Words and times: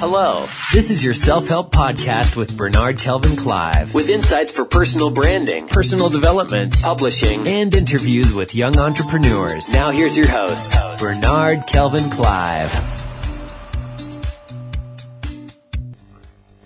Hello, 0.00 0.46
this 0.72 0.92
is 0.92 1.02
your 1.02 1.12
self 1.12 1.48
help 1.48 1.72
podcast 1.72 2.36
with 2.36 2.56
Bernard 2.56 2.98
Kelvin 2.98 3.34
Clive, 3.34 3.92
with 3.92 4.08
insights 4.08 4.52
for 4.52 4.64
personal 4.64 5.10
branding, 5.10 5.66
personal 5.66 6.08
development, 6.08 6.80
publishing, 6.80 7.48
and 7.48 7.74
interviews 7.74 8.32
with 8.32 8.54
young 8.54 8.78
entrepreneurs. 8.78 9.72
Now, 9.72 9.90
here's 9.90 10.16
your 10.16 10.28
host, 10.28 10.72
Bernard 11.00 11.66
Kelvin 11.66 12.10
Clive. 12.10 12.72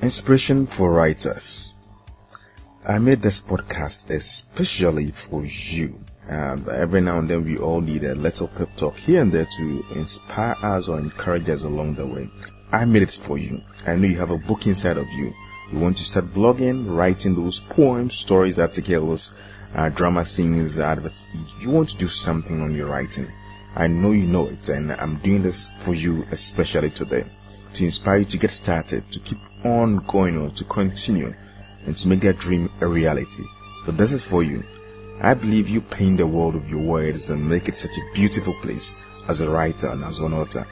Inspiration 0.03 0.67
for 0.67 0.93
writers. 0.93 1.73
I 2.87 2.99
made 2.99 3.23
this 3.23 3.41
podcast 3.41 4.11
especially 4.11 5.11
for 5.11 5.43
you. 5.47 5.99
And 6.29 6.69
every 6.69 7.01
now 7.01 7.19
and 7.19 7.31
then 7.31 7.45
we 7.45 7.57
all 7.57 7.81
need 7.81 8.05
a 8.05 8.15
little 8.15 8.49
pep 8.49 8.77
talk 8.77 8.97
here 8.97 9.23
and 9.23 9.33
there 9.33 9.49
to 9.57 9.85
inspire 9.95 10.55
us 10.63 10.87
or 10.89 10.99
encourage 10.99 11.49
us 11.49 11.65
along 11.65 11.95
the 11.95 12.07
way. 12.07 12.29
I 12.73 12.87
made 12.87 13.03
it 13.03 13.11
for 13.11 13.37
you. 13.37 13.61
I 13.87 13.97
know 13.97 14.09
you 14.09 14.17
have 14.17 14.31
a 14.31 14.39
book 14.39 14.67
inside 14.67 14.97
of 14.97 15.07
you. 15.11 15.35
You 15.71 15.79
want 15.79 15.99
to 15.99 16.05
start 16.05 16.33
blogging, 16.33 16.87
writing 16.97 17.35
those 17.35 17.61
poems, 17.61 18.15
stories, 18.15 18.59
articles, 18.59 19.35
uh, 19.75 19.91
drama 19.91 20.25
scenes, 20.25 20.79
adverts. 20.79 21.29
You 21.61 21.69
want 21.69 21.91
to 21.91 21.99
do 21.99 22.09
something 22.09 22.63
on 22.63 22.75
your 22.75 22.87
writing. 22.87 23.31
I 23.77 23.89
know 23.89 24.13
you 24.13 24.27
know 24.27 24.47
it, 24.47 24.71
and 24.71 24.93
I'm 24.93 25.17
doing 25.17 25.43
this 25.43 25.71
for 25.81 25.93
you 25.93 26.27
especially 26.31 26.89
today 26.89 27.27
to 27.75 27.85
inspire 27.85 28.19
you 28.19 28.25
to 28.25 28.39
get 28.39 28.51
started, 28.51 29.11
to 29.13 29.19
keep 29.21 29.39
on 29.65 29.99
going 30.07 30.39
on, 30.39 30.53
to 30.53 30.65
continue, 30.65 31.35
and 31.85 31.97
to 31.99 32.09
make 32.09 32.21
that 32.21 32.39
dream 32.39 32.71
a 32.81 32.87
reality. 32.87 33.45
So 33.85 33.93
this 33.93 34.13
is 34.13 34.25
for 34.25 34.43
you. 34.43 34.65
I 35.21 35.35
believe 35.35 35.69
you 35.69 35.83
paint 35.83 36.17
the 36.17 36.27
world 36.27 36.55
with 36.55 36.69
your 36.71 36.81
words 36.81 37.29
and 37.29 37.47
make 37.47 37.69
it 37.69 37.77
such 37.77 37.97
a 37.99 38.15
beautiful 38.15 38.55
place 38.63 38.97
as 39.29 39.43
a 39.43 39.51
writer 39.51 39.89
and 39.89 40.03
as 40.05 40.21
an 40.21 40.33
author 40.33 40.67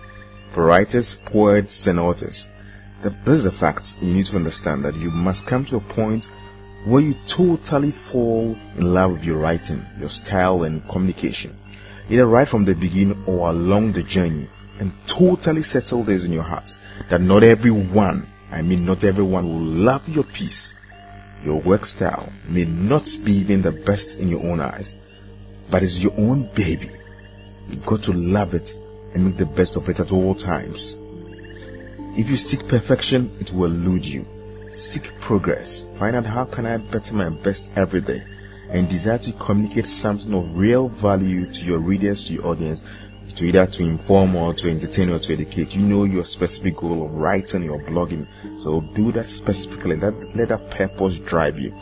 writers, 0.57 1.15
poets, 1.15 1.87
and 1.87 1.99
authors. 1.99 2.49
That 3.03 3.25
this 3.25 3.39
is 3.39 3.45
a 3.47 3.53
fact. 3.53 3.99
You 4.03 4.13
need 4.13 4.27
to 4.27 4.37
understand 4.37 4.85
that 4.85 4.97
you 4.97 5.11
must 5.11 5.47
come 5.47 5.65
to 5.67 5.77
a 5.77 5.81
point 5.81 6.27
where 6.85 7.03
you 7.03 7.15
totally 7.27 7.91
fall 7.91 8.57
in 8.77 8.95
love 8.95 9.13
with 9.13 9.25
your 9.25 9.39
writing, 9.39 9.85
your 9.99 10.09
style, 10.09 10.65
and 10.65 10.87
communication. 10.89 11.57
Either 12.09 12.27
right 12.27 12.49
from 12.49 12.65
the 12.65 12.75
beginning 12.75 13.23
or 13.27 13.51
along 13.51 13.93
the 13.93 14.03
journey, 14.03 14.49
and 14.79 14.93
totally 15.07 15.63
settle 15.63 16.03
this 16.03 16.25
in 16.25 16.33
your 16.33 16.43
heart 16.43 16.73
that 17.11 17.21
not 17.21 17.43
everyone, 17.43 18.27
I 18.51 18.63
mean, 18.63 18.85
not 18.85 19.05
everyone 19.05 19.47
will 19.47 19.61
love 19.61 20.09
your 20.09 20.25
piece. 20.25 20.75
Your 21.45 21.61
work 21.61 21.87
style 21.87 22.33
may 22.49 22.65
not 22.65 23.09
be 23.25 23.33
even 23.35 23.63
the 23.63 23.73
best 23.73 24.19
in 24.19 24.29
your 24.29 24.43
own 24.45 24.61
eyes, 24.61 24.95
but 25.71 25.83
it's 25.83 26.01
your 26.01 26.13
own 26.17 26.51
baby. 26.55 26.91
You've 27.69 27.87
got 27.87 28.03
to 28.05 28.13
love 28.13 28.55
it 28.55 28.75
and 29.15 29.25
make 29.25 29.37
the 29.37 29.47
best 29.47 29.77
of 29.77 29.89
it 29.89 30.01
at 30.01 30.13
all 30.13 30.35
times. 30.35 30.97
If 32.17 32.29
you 32.29 32.37
seek 32.37 32.67
perfection, 32.69 33.31
it 33.41 33.53
will 33.53 33.73
elude 33.73 34.05
you. 34.05 34.27
Seek 34.73 35.13
progress. 35.21 35.87
Find 35.99 36.17
out 36.17 36.27
how 36.27 36.45
can 36.45 36.67
I 36.67 36.77
better 36.77 37.15
my 37.15 37.29
best 37.29 37.73
every 37.77 38.01
day 38.01 38.23
and 38.69 38.89
desire 38.89 39.19
to 39.19 39.33
communicate 39.33 39.87
something 39.87 40.33
of 40.33 40.57
real 40.57 40.89
value 40.89 41.51
to 41.53 41.65
your 41.65 41.79
readers, 41.79 42.27
to 42.27 42.35
your 42.35 42.47
audience, 42.47 42.83
to 43.35 43.49
either 43.49 43.67
to 43.67 43.83
inform 43.83 44.37
or 44.37 44.55
to 44.55 44.71
entertain 44.71 45.11
or 45.11 45.19
to 45.19 45.33
educate. 45.33 45.75
You 45.75 45.83
know 45.83 46.05
your 46.05 46.25
specific 46.25 46.77
goal 46.77 47.05
of 47.05 47.15
writing 47.15 47.69
or 47.69 47.81
blogging. 47.81 48.27
So 48.61 48.81
do 48.81 49.13
that 49.13 49.29
specifically. 49.29 49.97
That, 49.97 50.37
let 50.37 50.49
that 50.49 50.71
purpose 50.71 51.19
drive 51.19 51.59
you. 51.59 51.75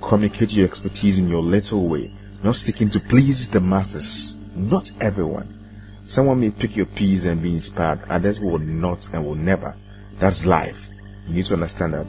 Communicate 0.00 0.52
your 0.52 0.66
expertise 0.66 1.18
in 1.18 1.28
your 1.28 1.42
little 1.42 1.88
way, 1.88 2.12
not 2.42 2.56
seeking 2.56 2.90
to 2.90 3.00
please 3.00 3.50
the 3.50 3.60
masses. 3.60 4.36
Not 4.54 4.92
everyone. 5.00 5.57
Someone 6.08 6.40
may 6.40 6.48
pick 6.48 6.74
your 6.74 6.86
piece 6.86 7.26
and 7.26 7.42
be 7.42 7.52
inspired, 7.52 8.00
others 8.08 8.40
will 8.40 8.58
not 8.58 9.06
and 9.12 9.26
will 9.26 9.34
never. 9.34 9.76
That's 10.18 10.46
life. 10.46 10.88
You 11.26 11.34
need 11.34 11.44
to 11.44 11.52
understand 11.52 11.92
that. 11.92 12.06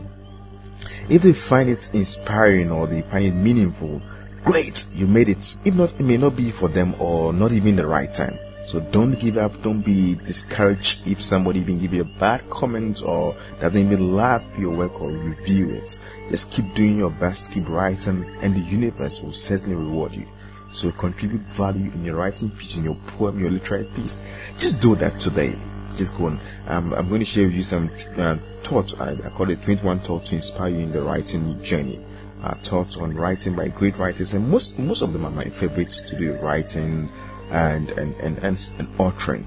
If 1.09 1.23
they 1.23 1.33
find 1.33 1.67
it 1.67 1.93
inspiring 1.93 2.71
or 2.71 2.87
they 2.87 3.01
find 3.01 3.25
it 3.25 3.33
meaningful, 3.33 4.01
great, 4.45 4.87
you 4.95 5.05
made 5.05 5.27
it. 5.27 5.57
If 5.65 5.75
not, 5.75 5.91
it 5.91 5.99
may 5.99 6.15
not 6.15 6.37
be 6.37 6.49
for 6.49 6.69
them 6.69 6.95
or 6.97 7.33
not 7.33 7.51
even 7.51 7.75
the 7.75 7.87
right 7.87 8.13
time. 8.13 8.39
So 8.65 8.79
don't 8.79 9.19
give 9.19 9.37
up, 9.37 9.61
don't 9.63 9.81
be 9.81 10.15
discouraged 10.15 11.05
if 11.05 11.21
somebody 11.21 11.59
even 11.59 11.79
give 11.79 11.93
you 11.93 12.03
a 12.03 12.19
bad 12.19 12.49
comment 12.49 13.01
or 13.03 13.35
doesn't 13.59 13.85
even 13.85 14.15
laugh 14.15 14.43
your 14.57 14.73
work 14.73 15.01
or 15.01 15.11
review 15.11 15.71
it. 15.71 15.99
Just 16.29 16.53
keep 16.53 16.73
doing 16.73 16.97
your 16.97 17.11
best, 17.11 17.51
keep 17.51 17.67
writing, 17.67 18.23
and 18.41 18.55
the 18.55 18.61
universe 18.61 19.21
will 19.21 19.33
certainly 19.33 19.75
reward 19.75 20.15
you. 20.15 20.25
So 20.71 20.91
contribute 20.91 21.41
value 21.41 21.91
in 21.91 22.05
your 22.05 22.15
writing 22.15 22.49
piece, 22.51 22.77
in 22.77 22.83
your 22.83 22.95
poem, 23.07 23.39
your 23.39 23.51
literary 23.51 23.85
piece. 23.85 24.21
Just 24.57 24.79
do 24.79 24.95
that 24.95 25.19
today. 25.19 25.55
Just 25.97 26.17
go 26.17 26.27
on. 26.27 26.39
Um, 26.67 26.93
I'm 26.93 27.09
going 27.09 27.19
to 27.19 27.25
share 27.25 27.45
with 27.45 27.55
you 27.55 27.63
some 27.63 27.89
uh, 28.17 28.37
thoughts. 28.61 28.99
I, 28.99 29.11
I, 29.11 29.29
call 29.29 29.49
it 29.49 29.61
21 29.61 29.99
thoughts 29.99 30.29
to 30.29 30.35
inspire 30.35 30.69
you 30.69 30.79
in 30.79 30.91
the 30.91 31.01
writing 31.01 31.61
journey. 31.63 31.99
Uh, 32.43 32.53
thoughts 32.55 32.95
on 32.97 33.13
writing 33.15 33.55
by 33.55 33.67
great 33.67 33.97
writers, 33.97 34.33
and 34.33 34.49
most 34.49 34.79
most 34.79 35.01
of 35.01 35.11
them 35.11 35.25
are 35.25 35.31
my 35.31 35.43
favorites 35.43 35.99
to 35.99 36.17
do 36.17 36.33
writing 36.35 37.09
and 37.51 37.89
and 37.89 38.15
and 38.15 38.37
and, 38.37 38.71
and 38.77 38.87
authoring. 38.97 39.43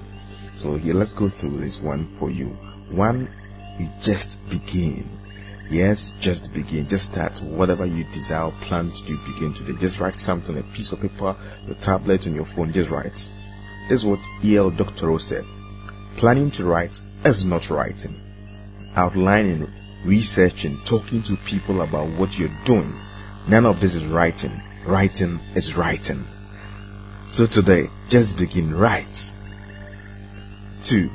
So 0.55 0.75
here, 0.75 0.93
let's 0.93 1.13
go 1.13 1.27
through 1.27 1.57
this 1.57 1.81
one 1.81 2.05
for 2.19 2.29
you. 2.29 2.49
One, 2.91 3.27
you 3.79 3.89
just 4.01 4.47
begin. 4.51 5.09
Yes, 5.69 6.13
just 6.19 6.53
begin. 6.53 6.87
Just 6.87 7.11
start 7.11 7.41
whatever 7.41 7.85
you 7.85 8.03
desire, 8.13 8.51
plan 8.61 8.91
to 8.91 9.05
do, 9.05 9.17
begin 9.25 9.53
today. 9.53 9.73
Just 9.79 9.99
write 9.99 10.15
something 10.15 10.55
on 10.55 10.61
a 10.61 10.75
piece 10.75 10.91
of 10.91 11.01
paper, 11.01 11.35
your 11.65 11.75
tablet, 11.75 12.27
on 12.27 12.35
your 12.35 12.45
phone. 12.45 12.71
Just 12.71 12.89
write. 12.89 13.29
This 13.89 13.99
is 13.99 14.05
what 14.05 14.19
E.L. 14.43 14.71
Doctorow 14.71 15.17
said. 15.17 15.45
Planning 16.15 16.51
to 16.51 16.65
write 16.65 16.99
is 17.25 17.43
not 17.43 17.69
writing. 17.69 18.19
Outlining, 18.95 19.71
researching, 20.05 20.79
talking 20.85 21.23
to 21.23 21.35
people 21.37 21.81
about 21.81 22.07
what 22.19 22.37
you're 22.37 22.51
doing. 22.65 22.93
None 23.47 23.65
of 23.65 23.79
this 23.79 23.95
is 23.95 24.05
writing. 24.05 24.61
Writing 24.85 25.39
is 25.55 25.75
writing. 25.75 26.25
So 27.29 27.45
today, 27.45 27.87
just 28.09 28.37
begin. 28.37 28.75
Write. 28.75 29.33
Two. 30.83 31.09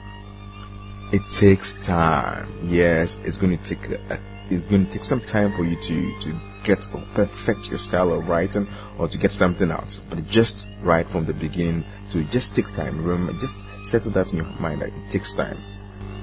It 1.13 1.23
takes 1.31 1.77
time. 1.87 2.49
Yes, 2.65 3.19
it's 3.25 3.37
going 3.37 3.57
to 3.57 3.65
take 3.65 3.89
a 4.11 4.21
it's 4.51 4.67
going 4.67 4.87
to 4.87 4.93
take 4.93 5.05
some 5.05 5.21
time 5.21 5.53
for 5.53 5.65
you 5.65 5.77
to, 5.83 6.21
to 6.21 6.41
get 6.65 6.87
or 6.95 7.03
perfect 7.15 7.71
your 7.71 7.79
style 7.79 8.13
of 8.13 8.29
writing 8.29 8.67
or 8.99 9.09
to 9.09 9.19
get 9.19 9.33
something 9.33 9.71
out. 9.71 10.01
But 10.09 10.27
just 10.29 10.69
right 10.83 11.09
from 11.09 11.27
the 11.27 11.33
beginning 11.33 11.85
to 12.11 12.25
just 12.25 12.55
take 12.55 12.73
time. 12.75 13.05
Remember, 13.05 13.33
just 13.41 13.57
settle 13.85 14.11
that 14.13 14.33
in 14.33 14.39
your 14.39 14.47
mind 14.61 14.83
that 14.83 14.89
it 14.89 15.11
takes 15.11 15.33
time. 15.33 15.59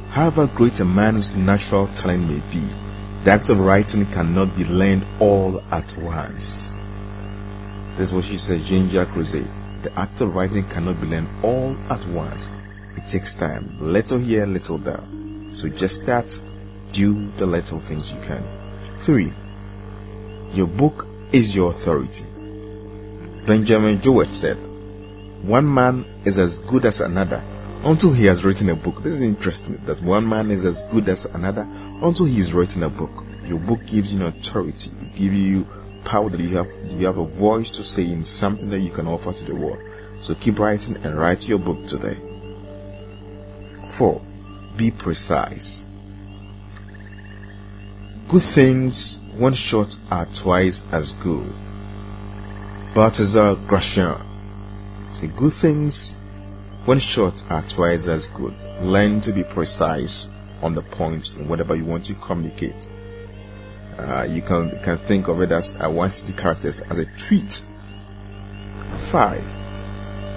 However 0.09 0.47
great 0.47 0.79
a 0.79 0.85
man's 0.85 1.35
natural 1.35 1.87
talent 1.87 2.29
may 2.29 2.41
be, 2.51 2.65
the 3.23 3.31
act 3.31 3.49
of 3.49 3.59
writing 3.59 4.05
cannot 4.07 4.55
be 4.55 4.65
learned 4.65 5.05
all 5.19 5.61
at 5.71 5.97
once. 5.97 6.77
This 7.95 8.09
is 8.09 8.13
what 8.13 8.25
she 8.25 8.37
said, 8.37 8.61
Jean 8.63 8.89
Jacques. 8.89 9.13
The 9.15 9.91
act 9.95 10.21
of 10.21 10.35
writing 10.35 10.63
cannot 10.69 10.99
be 11.01 11.07
learned 11.07 11.29
all 11.43 11.75
at 11.89 12.05
once. 12.07 12.49
It 12.95 13.07
takes 13.09 13.35
time, 13.35 13.77
little 13.79 14.19
here, 14.19 14.45
little 14.45 14.77
there. 14.77 15.03
So 15.53 15.69
just 15.69 16.03
start 16.03 16.41
do 16.95 17.29
the 17.37 17.45
little 17.45 17.79
things 17.79 18.11
you 18.11 18.19
can. 18.21 18.43
3. 19.01 19.31
Your 20.53 20.67
book 20.67 21.07
is 21.31 21.55
your 21.55 21.71
authority. 21.71 22.25
Benjamin 23.45 24.01
Jowett 24.01 24.29
said, 24.29 24.57
One 25.43 25.71
man 25.71 26.05
is 26.23 26.37
as 26.37 26.57
good 26.57 26.85
as 26.85 27.01
another 27.01 27.43
until 27.83 28.13
he 28.13 28.25
has 28.25 28.43
written 28.43 28.69
a 28.69 28.75
book. 28.75 29.03
This 29.03 29.13
is 29.13 29.21
interesting 29.21 29.79
that 29.85 30.01
one 30.01 30.27
man 30.27 30.49
is 30.49 30.63
as 30.63 30.83
good 30.83 31.09
as 31.09 31.25
another 31.25 31.67
until 32.01 32.25
he 32.25 32.37
has 32.37 32.53
written 32.53 32.83
a 32.83 32.89
book. 32.89 33.23
Your 33.45 33.59
book 33.59 33.85
gives 33.85 34.13
you 34.13 34.25
authority, 34.25 34.89
it 35.01 35.15
gives 35.15 35.35
you 35.35 35.67
power 36.03 36.29
that 36.29 36.39
you 36.39 36.55
have, 36.57 36.67
you 36.89 37.05
have 37.05 37.17
a 37.17 37.25
voice 37.25 37.69
to 37.71 37.83
say 37.83 38.03
in 38.03 38.23
something 38.23 38.69
that 38.69 38.79
you 38.79 38.89
can 38.89 39.05
offer 39.05 39.33
to 39.33 39.43
the 39.43 39.55
world. 39.55 39.79
So 40.21 40.33
keep 40.33 40.57
writing 40.57 40.97
and 41.03 41.19
write 41.19 41.47
your 41.47 41.59
book 41.59 41.85
today. 41.85 42.17
4. 43.89 44.21
Be 44.77 44.91
precise. 44.91 45.89
Good 48.27 48.41
things, 48.41 49.19
one 49.37 49.53
shot, 49.53 49.97
are 50.09 50.25
twice 50.33 50.83
as 50.91 51.13
good. 51.13 51.47
Balthazar 52.95 53.55
Gracian. 53.67 54.19
Say, 55.11 55.27
good 55.27 55.53
things, 55.53 56.17
one 56.85 56.97
shot, 56.97 57.43
are 57.51 57.61
twice 57.61 58.07
as 58.07 58.27
good. 58.29 58.55
Learn 58.81 59.21
to 59.21 59.31
be 59.31 59.43
precise 59.43 60.27
on 60.63 60.73
the 60.73 60.81
point 60.81 61.35
in 61.35 61.47
whatever 61.47 61.75
you 61.75 61.85
want 61.85 62.05
to 62.05 62.15
communicate. 62.15 62.89
Uh, 63.99 64.23
you 64.27 64.41
can 64.41 64.71
can 64.81 64.97
think 64.97 65.27
of 65.27 65.41
it 65.41 65.51
as 65.51 65.75
uh, 65.75 65.87
160 65.87 66.33
characters 66.33 66.79
as 66.81 66.97
a 66.97 67.05
tweet. 67.17 67.65
Five, 68.97 69.43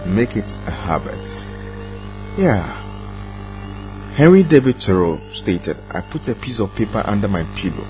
make 0.06 0.37
it 0.37 0.52
a 0.67 0.70
habit. 0.70 1.55
Yeah, 2.37 2.88
Henry 4.19 4.43
David 4.43 4.79
Thoreau 4.79 5.20
stated, 5.31 5.76
I 5.93 6.00
put 6.00 6.29
a 6.29 6.35
piece 6.35 6.59
of 6.59 6.75
paper 6.75 7.05
under 7.06 7.29
my 7.29 7.44
pillow, 7.55 7.87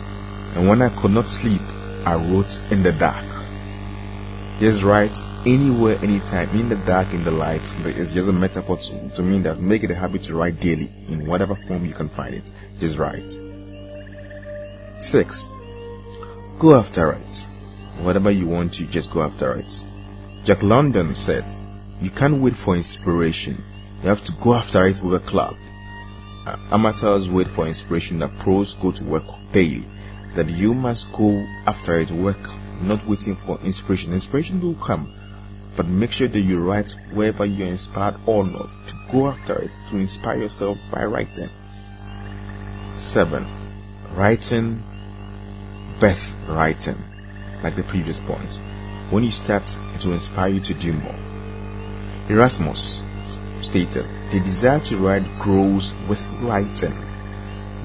and 0.55 0.69
when 0.69 0.83
I 0.83 0.91
could 0.91 1.13
not 1.13 1.27
sleep, 1.27 1.63
I 2.05 2.17
wrote 2.17 2.61
in 2.71 2.83
the 2.83 2.93
dark. 2.93 3.25
Just 4.61 4.83
write 4.83 5.19
anywhere, 5.47 5.97
anytime, 6.03 6.51
in 6.51 6.69
the 6.69 6.77
dark, 6.77 7.15
in 7.15 7.25
the 7.25 7.31
light. 7.31 7.63
It's 7.83 8.13
just 8.13 8.29
a 8.29 8.33
metaphor 8.35 8.77
to, 8.77 9.09
to 9.17 9.23
mean 9.23 9.43
that 9.45 9.59
make 9.61 9.85
it 9.85 9.91
a 9.91 9.95
habit 9.95 10.25
to 10.25 10.37
write 10.37 10.61
daily 10.61 10.93
in 11.09 11.25
whatever 11.25 11.55
form 11.55 11.87
you 11.87 11.95
can 11.95 12.11
find 12.11 12.35
it. 12.35 12.45
Just 12.79 12.99
write. 12.99 13.33
Six, 15.01 15.49
go 16.59 16.75
after 16.75 17.13
it. 17.13 17.49
Whatever 18.03 18.31
you 18.31 18.49
want 18.49 18.75
to, 18.75 18.85
just 18.85 19.11
go 19.11 19.23
after 19.23 19.55
it. 19.55 19.83
Jack 20.45 20.63
London 20.63 21.15
said, 21.15 21.47
you 22.03 22.11
can't 22.11 22.43
wait 22.43 22.55
for 22.55 22.77
inspiration. 22.77 23.65
You 24.03 24.11
have 24.11 24.23
to 24.25 24.33
go 24.33 24.53
after 24.53 24.87
it 24.87 25.01
with 25.01 25.23
a 25.23 25.27
club. 25.27 25.57
Amateurs 26.71 27.29
wait 27.29 27.49
for 27.49 27.67
inspiration 27.67 28.19
that 28.21 28.37
pros 28.39 28.75
go 28.75 28.93
to 28.93 29.05
work 29.05 29.25
daily. 29.53 29.85
That 30.35 30.49
you 30.49 30.75
must 30.75 31.11
go 31.13 31.45
after 31.67 31.99
it 31.99 32.11
work, 32.11 32.39
not 32.83 33.05
waiting 33.07 33.37
for 33.37 33.59
inspiration. 33.65 34.13
Inspiration 34.13 34.61
will 34.61 34.75
come, 34.75 35.13
but 35.77 35.87
make 35.87 36.13
sure 36.13 36.29
that 36.29 36.41
you 36.41 36.61
write 36.61 36.95
wherever 37.13 37.45
you're 37.45 37.69
inspired 37.69 38.17
or 38.27 38.45
not. 38.45 38.69
To 38.89 38.95
go 39.11 39.29
after 39.29 39.59
it, 39.59 39.71
to 39.91 39.97
inspire 39.97 40.39
yourself 40.39 40.79
by 40.91 41.05
writing. 41.05 41.51
7. 42.99 43.45
Writing, 44.15 44.83
birth 46.01 46.35
writing, 46.49 46.97
like 47.63 47.77
the 47.77 47.83
previous 47.85 48.19
point. 48.21 48.59
When 49.11 49.25
you 49.25 49.31
start, 49.31 49.65
it 49.95 50.05
will 50.05 50.15
inspire 50.15 50.49
you 50.49 50.61
to 50.61 50.75
do 50.75 50.93
more. 50.93 51.15
Erasmus 52.29 53.03
stated, 53.63 54.07
the 54.31 54.41
desire 54.41 54.81
to 54.81 54.97
write 54.97 55.25
grows 55.39 55.95
with 56.09 56.31
writing. 56.41 56.93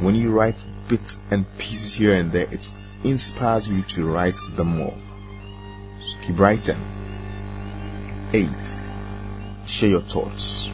When 0.02 0.16
you 0.16 0.32
write 0.32 0.56
bits 0.88 1.22
and 1.32 1.46
pieces 1.58 1.94
here 1.94 2.14
and 2.14 2.32
there, 2.32 2.48
it 2.52 2.72
inspires 3.04 3.68
you 3.68 3.82
to 3.84 4.10
write 4.10 4.38
them 4.56 4.78
more. 4.78 4.98
So 6.02 6.28
keep 6.28 6.40
writing. 6.40 6.78
8. 8.34 8.50
Share 9.66 9.90
your 9.90 10.02
thoughts. 10.02 10.70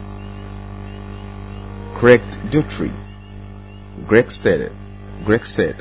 Correct 1.94 2.24
Dutry 2.50 2.90
Greg 4.06 4.30
stated, 4.30 4.72
Greg 5.24 5.46
said, 5.46 5.76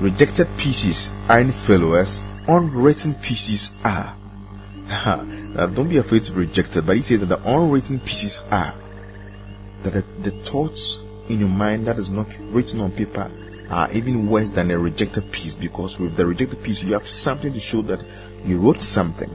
rejected 0.00 0.46
pieces 0.56 1.12
aren't 1.28 1.54
failures, 1.54 2.22
unwritten 2.46 3.14
pieces 3.14 3.72
are. 3.84 4.14
Now, 4.88 5.26
uh, 5.56 5.66
don't 5.66 5.88
be 5.88 5.96
afraid 5.96 6.24
to 6.26 6.32
be 6.32 6.40
rejected, 6.40 6.86
but 6.86 6.96
he 6.96 7.02
said 7.02 7.20
that 7.20 7.26
the 7.26 7.48
unwritten 7.48 7.98
pieces 8.00 8.44
are. 8.50 8.74
That 9.82 9.94
the, 9.94 10.30
the 10.30 10.30
thoughts 10.42 11.00
in 11.28 11.40
your 11.40 11.48
mind 11.48 11.86
that 11.86 11.98
is 11.98 12.10
not 12.10 12.28
written 12.38 12.80
on 12.80 12.92
paper 12.92 13.30
are 13.68 13.90
even 13.92 14.28
worse 14.28 14.50
than 14.50 14.70
a 14.70 14.78
rejected 14.78 15.30
piece 15.32 15.56
because 15.56 15.98
with 15.98 16.16
the 16.16 16.24
rejected 16.24 16.62
piece 16.62 16.84
you 16.84 16.92
have 16.92 17.08
something 17.08 17.52
to 17.52 17.58
show 17.58 17.82
that 17.82 18.04
you 18.44 18.58
wrote 18.58 18.80
something. 18.80 19.30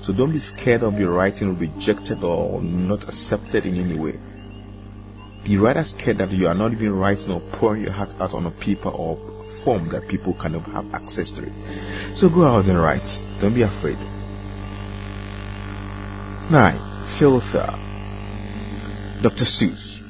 So 0.00 0.12
don't 0.12 0.32
be 0.32 0.38
scared 0.38 0.82
of 0.82 0.98
your 0.98 1.12
writing 1.12 1.58
rejected 1.58 2.22
or 2.22 2.60
not 2.60 3.04
accepted 3.04 3.64
in 3.64 3.76
any 3.76 3.98
way. 3.98 4.18
Be 5.44 5.56
rather 5.56 5.84
scared 5.84 6.18
that 6.18 6.30
you 6.30 6.46
are 6.46 6.54
not 6.54 6.72
even 6.72 6.94
writing 6.94 7.32
or 7.32 7.40
pouring 7.40 7.82
your 7.82 7.92
heart 7.92 8.14
out 8.20 8.34
on 8.34 8.44
a 8.44 8.50
paper 8.50 8.90
or 8.90 9.16
form 9.64 9.88
that 9.88 10.08
people 10.08 10.34
cannot 10.34 10.62
have 10.66 10.92
access 10.94 11.30
to 11.32 11.42
it. 11.44 11.52
So 12.14 12.28
go 12.28 12.44
out 12.44 12.68
and 12.68 12.78
write. 12.78 13.24
Don't 13.40 13.54
be 13.54 13.62
afraid. 13.62 13.96
9. 16.50 16.74
Filter. 17.06 17.72
Dr. 19.22 19.44
Seuss. 19.44 20.02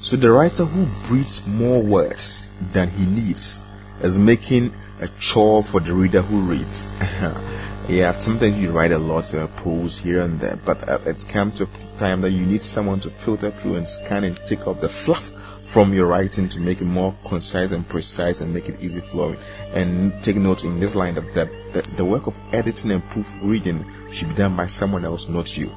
So 0.00 0.16
the 0.16 0.32
writer 0.32 0.64
who 0.64 0.88
breathes 1.06 1.46
more 1.46 1.80
words 1.80 2.48
than 2.72 2.90
he 2.90 3.06
needs 3.06 3.62
is 4.02 4.18
making 4.18 4.72
a 5.00 5.06
chore 5.20 5.62
for 5.62 5.78
the 5.78 5.94
reader 5.94 6.22
who 6.22 6.40
reads. 6.40 6.90
yeah, 7.88 8.10
sometimes 8.10 8.58
you 8.58 8.72
write 8.72 8.90
a 8.90 8.98
lot 8.98 9.32
of 9.32 9.54
prose 9.54 9.96
here 9.96 10.22
and 10.22 10.40
there, 10.40 10.56
but 10.56 10.88
uh, 10.88 10.98
it's 11.06 11.24
come 11.24 11.52
to 11.52 11.64
a 11.64 11.98
time 11.98 12.20
that 12.22 12.30
you 12.30 12.44
need 12.44 12.64
someone 12.64 12.98
to 13.00 13.10
filter 13.10 13.52
through 13.52 13.76
and 13.76 13.88
scan 13.88 14.24
and 14.24 14.36
take 14.48 14.66
off 14.66 14.80
the 14.80 14.88
fluff 14.88 15.30
from 15.70 15.94
your 15.94 16.06
writing 16.06 16.48
to 16.48 16.58
make 16.58 16.80
it 16.80 16.84
more 16.84 17.14
concise 17.24 17.70
and 17.70 17.88
precise 17.88 18.40
and 18.40 18.52
make 18.52 18.68
it 18.68 18.80
easy 18.80 19.00
flowing. 19.00 19.38
And 19.72 20.12
take 20.24 20.34
note 20.34 20.64
in 20.64 20.80
this 20.80 20.96
line 20.96 21.14
that, 21.14 21.32
that, 21.34 21.48
that 21.72 21.96
the 21.96 22.04
work 22.04 22.26
of 22.26 22.36
editing 22.52 22.90
and 22.90 23.06
proofreading 23.10 23.84
should 24.12 24.30
be 24.30 24.34
done 24.34 24.56
by 24.56 24.66
someone 24.66 25.04
else, 25.04 25.28
not 25.28 25.56
you. 25.56 25.70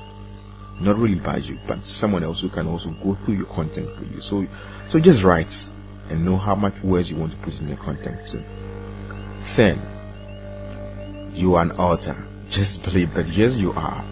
Not 0.79 0.97
really 0.97 1.19
by 1.19 1.37
you, 1.37 1.59
but 1.67 1.85
someone 1.85 2.23
else 2.23 2.41
who 2.41 2.49
can 2.49 2.65
also 2.65 2.89
go 2.89 3.13
through 3.13 3.35
your 3.35 3.45
content 3.45 3.95
for 3.95 4.03
you. 4.05 4.19
So, 4.19 4.47
so 4.89 4.99
just 4.99 5.21
write 5.21 5.71
and 6.09 6.25
know 6.25 6.37
how 6.37 6.55
much 6.55 6.81
words 6.81 7.11
you 7.11 7.17
want 7.17 7.33
to 7.33 7.37
put 7.37 7.61
in 7.61 7.67
your 7.67 7.77
content 7.77 8.27
too. 8.27 8.43
Then, 9.55 9.79
you 11.35 11.53
are 11.53 11.61
an 11.61 11.71
author. 11.73 12.17
Just 12.49 12.83
believe 12.83 13.13
that 13.13 13.27
yes, 13.27 13.57
you 13.57 13.73
are. 13.73 14.03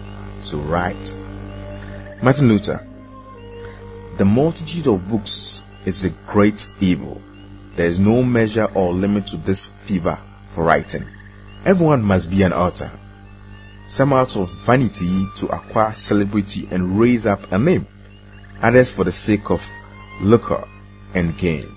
So 0.42 0.58
write. 0.58 1.12
Martin 2.22 2.46
Luther. 2.46 2.86
The 4.16 4.24
multitude 4.24 4.86
of 4.86 5.08
books 5.08 5.64
is 5.84 6.04
a 6.04 6.10
great 6.26 6.68
evil. 6.80 7.20
There 7.76 7.86
is 7.86 7.98
no 7.98 8.22
measure 8.22 8.68
or 8.74 8.92
limit 8.92 9.26
to 9.28 9.36
this 9.36 9.66
fever 9.66 10.18
for 10.50 10.64
writing. 10.64 11.04
Everyone 11.64 12.02
must 12.02 12.30
be 12.30 12.42
an 12.42 12.52
author. 12.52 12.90
Some 13.88 14.12
out 14.12 14.36
of 14.36 14.50
vanity 14.64 15.26
to 15.36 15.46
acquire 15.48 15.94
celebrity 15.94 16.68
and 16.70 16.98
raise 16.98 17.26
up 17.26 17.50
a 17.52 17.58
name. 17.58 17.86
Others 18.62 18.90
for 18.90 19.04
the 19.04 19.12
sake 19.12 19.50
of 19.50 19.68
lucre 20.20 20.66
and 21.14 21.36
gain. 21.36 21.76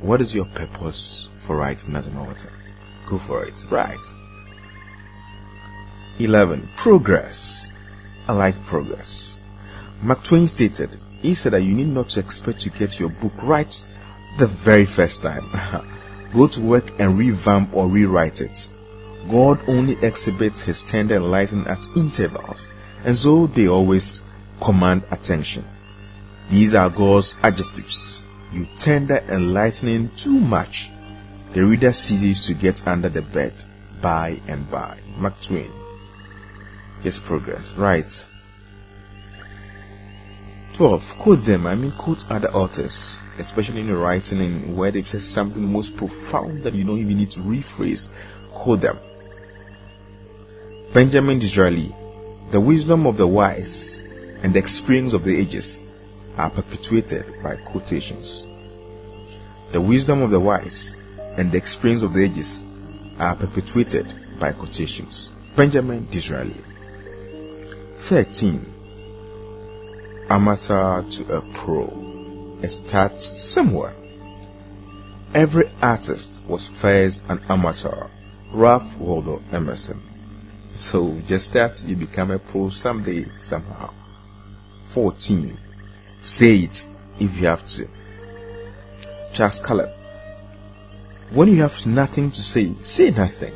What 0.00 0.20
is 0.20 0.34
your 0.34 0.46
purpose 0.46 1.28
for 1.38 1.56
writing 1.56 1.96
as 1.96 2.06
an 2.06 2.16
author? 2.16 2.52
Go 3.06 3.18
for 3.18 3.44
it. 3.44 3.66
Write. 3.70 3.98
11. 6.18 6.68
Progress. 6.76 7.70
I 8.28 8.32
like 8.32 8.62
progress. 8.64 9.42
Mark 10.02 10.22
Twain 10.22 10.48
stated, 10.48 10.90
he 11.20 11.34
said 11.34 11.52
that 11.52 11.62
you 11.62 11.74
need 11.74 11.88
not 11.88 12.08
to 12.10 12.20
expect 12.20 12.60
to 12.62 12.70
get 12.70 12.98
your 12.98 13.10
book 13.10 13.32
right 13.42 13.84
the 14.38 14.46
very 14.46 14.86
first 14.86 15.22
time. 15.22 15.44
Go 16.32 16.46
to 16.46 16.60
work 16.60 16.98
and 16.98 17.18
revamp 17.18 17.74
or 17.74 17.88
rewrite 17.88 18.40
it. 18.40 18.68
God 19.28 19.60
only 19.68 19.94
exhibits 20.04 20.62
his 20.62 20.82
tender 20.82 21.16
enlightenment 21.16 21.68
at 21.68 21.86
intervals, 21.96 22.68
and 23.04 23.16
so 23.16 23.46
they 23.48 23.68
always 23.68 24.22
command 24.60 25.02
attention. 25.10 25.64
These 26.50 26.74
are 26.74 26.90
God's 26.90 27.38
adjectives. 27.42 28.24
You 28.52 28.66
tender 28.76 29.22
enlightening 29.28 30.10
too 30.16 30.38
much. 30.38 30.90
The 31.52 31.64
reader 31.64 31.92
ceases 31.92 32.46
to 32.46 32.54
get 32.54 32.86
under 32.86 33.08
the 33.08 33.22
bed 33.22 33.52
by 34.00 34.40
and 34.46 34.68
by. 34.70 34.98
Mark 35.16 35.40
Twain. 35.40 35.70
His 37.02 37.18
progress. 37.18 37.70
Right. 37.72 38.26
12. 40.74 41.18
Quote 41.18 41.44
them. 41.44 41.66
I 41.66 41.74
mean, 41.74 41.92
quote 41.92 42.30
other 42.30 42.50
authors, 42.52 43.20
especially 43.38 43.80
in 43.80 43.88
your 43.88 43.98
writing 43.98 44.40
and 44.40 44.76
where 44.76 44.90
they've 44.90 45.06
said 45.06 45.22
something 45.22 45.62
most 45.62 45.96
profound 45.96 46.62
that 46.62 46.74
you 46.74 46.84
don't 46.84 46.98
even 46.98 47.18
need 47.18 47.30
to 47.32 47.40
rephrase. 47.40 48.08
Quote 48.50 48.80
them. 48.80 48.98
Benjamin 50.92 51.38
Disraeli. 51.38 51.94
The 52.50 52.60
wisdom 52.60 53.06
of 53.06 53.16
the 53.16 53.26
wise 53.26 54.00
and 54.42 54.54
the 54.54 54.58
experience 54.58 55.12
of 55.12 55.24
the 55.24 55.36
ages 55.36 55.84
are 56.36 56.50
perpetuated 56.50 57.42
by 57.42 57.56
quotations. 57.56 58.46
The 59.72 59.80
wisdom 59.80 60.22
of 60.22 60.30
the 60.30 60.40
wise 60.40 60.96
and 61.36 61.52
the 61.52 61.58
experience 61.58 62.02
of 62.02 62.12
the 62.12 62.24
ages 62.24 62.62
are 63.18 63.36
perpetuated 63.36 64.12
by 64.40 64.52
quotations. 64.52 65.32
Benjamin 65.54 66.08
Disraeli. 66.10 66.56
13 67.98 68.69
amateur 70.30 71.02
to 71.02 71.36
a 71.36 71.40
pro. 71.52 72.58
It 72.62 72.70
starts 72.70 73.24
somewhere. 73.24 73.92
Every 75.34 75.70
artist 75.82 76.42
was 76.46 76.68
first 76.68 77.24
an 77.28 77.40
amateur. 77.48 78.06
Ralph 78.52 78.96
Waldo 78.96 79.42
Emerson. 79.52 80.00
So 80.74 81.18
just 81.26 81.52
that 81.54 81.84
you 81.84 81.96
become 81.96 82.30
a 82.30 82.38
pro 82.38 82.70
someday, 82.70 83.26
somehow. 83.40 83.90
14. 84.84 85.58
Say 86.20 86.58
it 86.60 86.88
if 87.18 87.36
you 87.36 87.46
have 87.46 87.66
to. 87.68 87.88
Charles 89.32 89.60
Caleb. 89.60 89.90
When 91.30 91.48
you 91.48 91.62
have 91.62 91.86
nothing 91.86 92.30
to 92.30 92.42
say, 92.42 92.72
say 92.80 93.10
nothing 93.10 93.54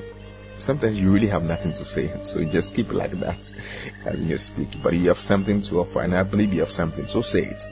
sometimes 0.64 1.00
you 1.00 1.10
really 1.10 1.28
have 1.28 1.44
nothing 1.44 1.72
to 1.74 1.84
say, 1.84 2.12
so 2.22 2.40
you 2.40 2.46
just 2.46 2.74
keep 2.74 2.90
it 2.90 2.94
like 2.94 3.12
that 3.20 3.52
as 4.06 4.20
you 4.20 4.38
speak. 4.38 4.68
But 4.82 4.94
you 4.94 5.08
have 5.08 5.18
something 5.18 5.62
to 5.62 5.80
offer, 5.80 6.02
and 6.02 6.16
I 6.16 6.22
believe 6.22 6.52
you 6.52 6.60
have 6.60 6.70
something, 6.70 7.06
so 7.06 7.20
say 7.22 7.44
it. 7.44 7.62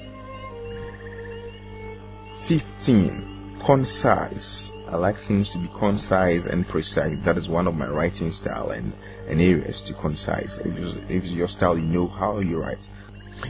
15. 2.42 3.56
Concise. 3.61 4.72
I 4.88 4.96
like 4.96 5.16
things 5.16 5.49
to 5.50 5.58
be 5.58 5.68
concise 5.75 6.46
and 6.46 6.68
precise. 6.68 7.16
That 7.22 7.38
is 7.38 7.49
one 7.49 7.66
of 7.66 7.76
my 7.76 7.87
writing 7.87 8.30
style 8.30 8.70
and, 8.70 8.92
and 9.26 9.40
areas 9.40 9.80
to 9.82 9.94
concise. 9.94 10.58
If 10.58 10.78
it's, 10.78 10.94
if 11.08 11.25
it's 11.25 11.32
your 11.32 11.49
style, 11.49 11.78
you 11.78 11.87
know 11.87 12.08
how 12.08 12.40
you 12.40 12.61
write. 12.61 12.88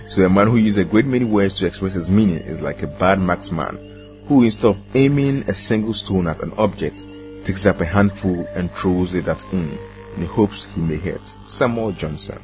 So 0.06 0.24
a 0.24 0.30
man 0.30 0.46
who 0.46 0.56
uses 0.56 0.86
a 0.86 0.88
great 0.88 1.06
many 1.06 1.24
words 1.24 1.58
to 1.58 1.66
express 1.66 1.94
his 1.94 2.08
meaning 2.08 2.38
is 2.38 2.60
like 2.60 2.82
a 2.82 2.86
bad 2.86 3.18
marksman 3.18 4.22
who 4.26 4.44
instead 4.44 4.66
of 4.66 4.96
aiming 4.96 5.42
a 5.48 5.54
single 5.54 5.92
stone 5.92 6.26
at 6.26 6.40
an 6.42 6.52
object 6.56 7.04
takes 7.44 7.66
up 7.66 7.80
a 7.80 7.84
handful 7.84 8.46
and 8.54 8.70
throws 8.72 9.14
it 9.14 9.28
at 9.28 9.42
him 9.42 9.78
in 10.16 10.24
hopes 10.24 10.64
he 10.64 10.80
may 10.80 10.96
hit. 10.96 11.26
Samuel 11.48 11.92
Johnson. 11.92 12.40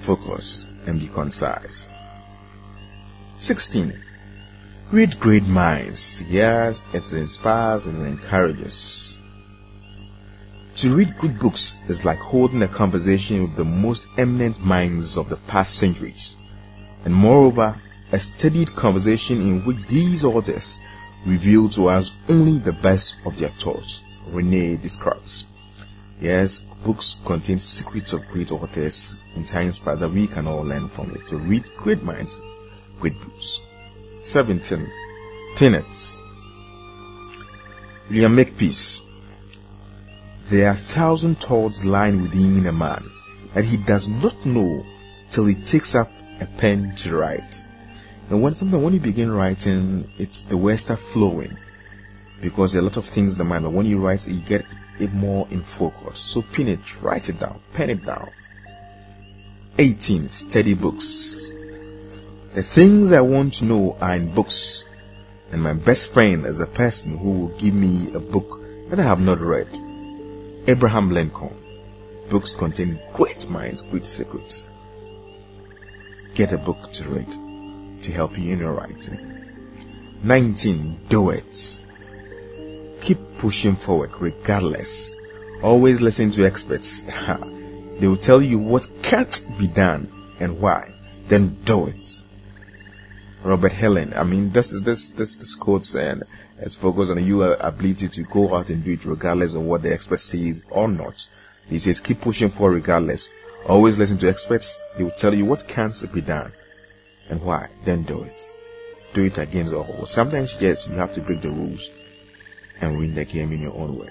Focus 0.00 0.66
and 0.86 1.00
be 1.00 1.08
concise. 1.08 1.88
16. 3.38 4.02
Read 4.90 5.18
great 5.18 5.44
minds. 5.44 6.22
Yes, 6.28 6.84
it 6.92 7.12
inspires 7.12 7.86
and 7.86 8.06
encourages. 8.06 9.18
To 10.76 10.94
read 10.94 11.16
good 11.18 11.38
books 11.38 11.78
is 11.88 12.04
like 12.04 12.18
holding 12.18 12.62
a 12.62 12.68
conversation 12.68 13.42
with 13.42 13.56
the 13.56 13.64
most 13.64 14.08
eminent 14.18 14.60
minds 14.60 15.16
of 15.16 15.28
the 15.28 15.36
past 15.36 15.76
centuries. 15.76 16.36
And 17.04 17.14
moreover, 17.14 17.80
a 18.12 18.20
studied 18.20 18.74
conversation 18.74 19.40
in 19.40 19.64
which 19.64 19.86
these 19.86 20.24
authors 20.24 20.78
reveal 21.24 21.68
to 21.70 21.88
us 21.88 22.12
only 22.28 22.58
the 22.58 22.72
best 22.72 23.16
of 23.24 23.36
their 23.38 23.48
thoughts. 23.48 24.02
Rene 24.26 24.76
Descartes. 24.76 25.44
Yes, 26.20 26.60
books 26.84 27.20
contain 27.24 27.58
secrets 27.58 28.12
of 28.12 28.26
great 28.28 28.52
authors 28.52 29.16
in 29.36 29.44
times 29.44 29.78
past 29.78 30.00
that 30.00 30.10
we 30.10 30.26
can 30.26 30.46
all 30.46 30.62
learn 30.62 30.88
from 30.88 31.14
it. 31.14 31.26
To 31.28 31.36
read 31.36 31.64
great 31.76 32.02
minds, 32.02 32.40
great 33.00 33.20
books. 33.20 33.60
17. 34.22 34.90
Peanuts. 35.56 36.16
William 38.08 38.34
Makepeace. 38.34 39.02
There 40.48 40.68
are 40.68 40.74
thousand 40.74 41.36
thoughts 41.38 41.84
lying 41.84 42.22
within 42.22 42.66
a 42.66 42.72
man 42.72 43.10
that 43.54 43.64
he 43.64 43.76
does 43.76 44.08
not 44.08 44.44
know 44.44 44.84
till 45.30 45.46
he 45.46 45.54
takes 45.54 45.94
up 45.94 46.10
a 46.40 46.46
pen 46.46 46.94
to 46.96 47.16
write. 47.16 47.64
And 48.30 48.42
when 48.42 48.54
something 48.54 48.82
when 48.82 48.94
you 48.94 49.00
begin 49.00 49.30
writing, 49.30 50.10
it's 50.18 50.44
the 50.44 50.56
words 50.56 50.82
start 50.82 51.00
flowing 51.00 51.58
because 52.40 52.72
there 52.72 52.80
are 52.80 52.84
a 52.84 52.88
lot 52.88 52.96
of 52.96 53.04
things 53.04 53.34
in 53.34 53.38
the 53.38 53.44
mind. 53.44 53.64
But 53.64 53.72
when 53.72 53.86
you 53.86 53.98
write, 53.98 54.26
you 54.26 54.40
get 54.40 54.64
it 54.98 55.12
more 55.12 55.46
in 55.50 55.62
focus. 55.62 56.18
So 56.20 56.42
pin 56.42 56.68
it, 56.68 57.02
write 57.02 57.28
it 57.28 57.38
down, 57.38 57.60
pen 57.74 57.90
it 57.90 58.04
down. 58.04 58.30
18. 59.78 60.30
Study 60.30 60.74
books. 60.74 61.42
The 62.54 62.62
things 62.62 63.12
I 63.12 63.20
want 63.20 63.54
to 63.54 63.64
know 63.64 63.96
are 64.00 64.14
in 64.14 64.32
books, 64.32 64.84
and 65.50 65.62
my 65.62 65.72
best 65.74 66.12
friend 66.12 66.46
is 66.46 66.60
a 66.60 66.66
person 66.66 67.18
who 67.18 67.30
will 67.32 67.58
give 67.58 67.74
me 67.74 68.12
a 68.14 68.20
book 68.20 68.60
that 68.88 69.00
I 69.00 69.02
have 69.02 69.20
not 69.20 69.40
read. 69.40 69.68
Abraham 70.66 71.10
Lincoln. 71.10 71.54
Books 72.30 72.54
contain 72.54 72.98
great 73.12 73.50
minds, 73.50 73.82
great 73.82 74.06
secrets. 74.06 74.66
Get 76.34 76.52
a 76.52 76.58
book 76.58 76.90
to 76.92 77.08
read 77.08 77.43
to 78.04 78.12
help 78.12 78.38
you 78.38 78.52
in 78.52 78.58
your 78.58 78.72
writing. 78.72 79.34
19. 80.22 81.00
Do 81.08 81.30
it. 81.30 81.82
Keep 83.00 83.18
pushing 83.38 83.76
forward 83.76 84.12
regardless. 84.18 85.14
Always 85.62 86.00
listen 86.00 86.30
to 86.32 86.44
experts. 86.44 87.02
they 87.98 88.06
will 88.06 88.16
tell 88.16 88.42
you 88.42 88.58
what 88.58 88.86
can't 89.02 89.46
be 89.58 89.66
done 89.66 90.10
and 90.38 90.60
why. 90.60 90.92
Then 91.28 91.56
do 91.64 91.86
it. 91.86 92.22
Robert 93.42 93.72
Heinlein. 93.72 94.16
I 94.16 94.22
mean, 94.22 94.50
this 94.50 94.72
is 94.72 94.82
this 94.82 95.10
this 95.10 95.36
this 95.36 95.54
quote 95.54 95.94
and 95.94 96.24
it's 96.58 96.74
focused 96.74 97.10
on 97.10 97.24
your 97.24 97.54
ability 97.54 98.08
to 98.08 98.22
go 98.24 98.54
out 98.54 98.70
and 98.70 98.84
do 98.84 98.92
it 98.92 99.04
regardless 99.04 99.54
of 99.54 99.62
what 99.62 99.82
the 99.82 99.92
expert 99.92 100.20
says 100.20 100.62
or 100.70 100.88
not. 100.88 101.26
He 101.66 101.78
says 101.78 102.00
keep 102.00 102.20
pushing 102.20 102.50
forward 102.50 102.74
regardless. 102.74 103.30
Always 103.66 103.96
listen 103.96 104.18
to 104.18 104.28
experts. 104.28 104.78
They 104.96 105.04
will 105.04 105.10
tell 105.10 105.34
you 105.34 105.46
what 105.46 105.66
can't 105.66 106.12
be 106.12 106.20
done 106.20 106.52
and 107.28 107.40
why. 107.42 107.68
Then 107.84 108.02
do 108.02 108.22
it. 108.22 108.58
Do 109.12 109.24
it 109.24 109.38
against 109.38 109.72
all. 109.72 110.06
Sometimes 110.06 110.56
yes, 110.60 110.88
you 110.88 110.94
have 110.96 111.12
to 111.14 111.20
break 111.20 111.42
the 111.42 111.50
rules 111.50 111.90
and 112.80 112.98
win 112.98 113.14
the 113.14 113.24
game 113.24 113.52
in 113.52 113.62
your 113.62 113.74
own 113.74 113.96
way. 113.96 114.10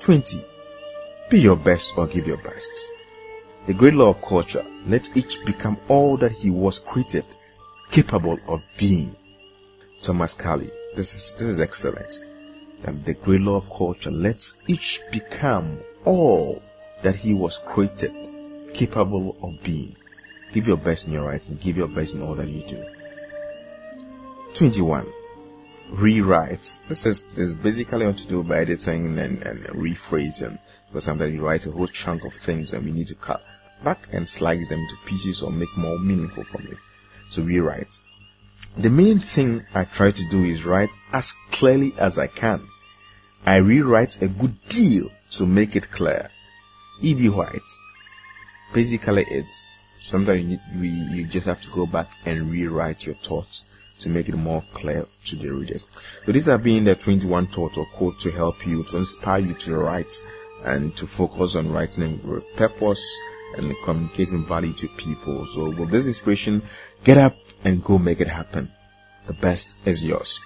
20. 0.00 0.44
Be 1.28 1.40
your 1.40 1.56
best 1.56 1.96
or 1.98 2.06
give 2.06 2.26
your 2.26 2.36
best. 2.38 2.70
The 3.66 3.74
great 3.74 3.94
law 3.94 4.10
of 4.10 4.22
culture, 4.22 4.64
let 4.86 5.16
each 5.16 5.44
become 5.44 5.76
all 5.88 6.16
that 6.18 6.30
he 6.30 6.50
was 6.50 6.78
created, 6.78 7.24
capable 7.90 8.38
of 8.46 8.62
being. 8.76 9.16
Thomas 10.02 10.34
Carlyle. 10.34 10.70
This 10.94 11.14
is, 11.14 11.34
this 11.34 11.48
is 11.48 11.58
excellent. 11.58 12.20
And 12.84 13.04
the 13.04 13.14
great 13.14 13.40
law 13.40 13.56
of 13.56 13.68
culture, 13.70 14.10
let 14.10 14.42
each 14.68 15.00
become 15.10 15.80
all 16.04 16.62
that 17.02 17.16
he 17.16 17.34
was 17.34 17.58
created, 17.58 18.14
capable 18.72 19.36
of 19.42 19.60
being. 19.62 19.96
Give 20.56 20.68
your 20.68 20.78
best 20.78 21.06
in 21.06 21.12
your 21.12 21.26
writing, 21.28 21.58
give 21.60 21.76
your 21.76 21.86
best 21.86 22.14
in 22.14 22.22
all 22.22 22.34
that 22.36 22.48
you 22.48 22.62
do. 22.62 22.82
21 24.54 25.06
rewrite. 25.90 26.78
This 26.88 27.04
is, 27.04 27.24
this 27.24 27.50
is 27.50 27.54
basically 27.54 28.06
what 28.06 28.16
to 28.16 28.26
do 28.26 28.42
by 28.42 28.60
editing 28.60 29.18
and, 29.18 29.42
and 29.42 29.66
rephrasing. 29.66 30.58
Because 30.88 31.04
sometimes 31.04 31.34
you 31.34 31.44
write 31.44 31.66
a 31.66 31.70
whole 31.72 31.86
chunk 31.88 32.24
of 32.24 32.32
things 32.32 32.72
and 32.72 32.86
we 32.86 32.90
need 32.90 33.06
to 33.08 33.14
cut 33.16 33.44
back 33.84 34.08
and 34.12 34.26
slice 34.26 34.66
them 34.70 34.80
into 34.80 34.96
pieces 35.04 35.42
or 35.42 35.52
make 35.52 35.76
more 35.76 35.98
meaningful 35.98 36.44
from 36.44 36.66
it. 36.68 36.78
So 37.28 37.42
rewrite. 37.42 37.94
The 38.78 38.88
main 38.88 39.18
thing 39.18 39.66
I 39.74 39.84
try 39.84 40.10
to 40.10 40.28
do 40.30 40.42
is 40.42 40.64
write 40.64 40.88
as 41.12 41.34
clearly 41.50 41.92
as 41.98 42.18
I 42.18 42.28
can. 42.28 42.66
I 43.44 43.56
rewrite 43.56 44.22
a 44.22 44.28
good 44.28 44.56
deal 44.70 45.10
to 45.32 45.44
make 45.44 45.76
it 45.76 45.90
clear. 45.90 46.30
E.B. 47.02 47.28
White. 47.28 47.60
Basically 48.72 49.26
it's 49.28 49.66
sometimes 50.06 50.50
you, 50.50 50.60
you, 50.76 50.90
you 51.16 51.26
just 51.26 51.46
have 51.46 51.60
to 51.62 51.70
go 51.70 51.84
back 51.84 52.08
and 52.24 52.50
rewrite 52.50 53.04
your 53.04 53.16
thoughts 53.16 53.66
to 53.98 54.08
make 54.08 54.28
it 54.28 54.36
more 54.36 54.62
clear 54.72 55.06
to 55.24 55.36
the 55.36 55.48
readers. 55.48 55.86
So 56.24 56.32
these 56.32 56.46
have 56.46 56.62
been 56.62 56.84
the 56.84 56.94
21 56.94 57.48
thought 57.48 57.76
or 57.76 57.86
quote 57.86 58.20
to 58.20 58.30
help 58.30 58.66
you, 58.66 58.84
to 58.84 58.98
inspire 58.98 59.40
you 59.40 59.54
to 59.54 59.76
write 59.76 60.14
and 60.64 60.94
to 60.96 61.06
focus 61.06 61.56
on 61.56 61.72
writing 61.72 62.20
with 62.24 62.44
purpose 62.56 63.04
and 63.56 63.74
communicating 63.84 64.44
value 64.44 64.72
to 64.74 64.88
people. 64.96 65.46
So 65.46 65.70
with 65.70 65.90
this 65.90 66.06
inspiration, 66.06 66.62
get 67.04 67.18
up 67.18 67.36
and 67.64 67.82
go 67.82 67.98
make 67.98 68.20
it 68.20 68.28
happen. 68.28 68.70
The 69.26 69.32
best 69.32 69.76
is 69.84 70.04
yours. 70.04 70.40